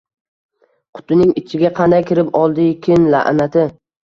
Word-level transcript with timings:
Qutining 0.99 1.35
ichiga 1.43 1.71
qanday 1.81 2.03
kirib 2.09 2.35
oldiykin 2.43 3.07
la`nati 3.17 3.69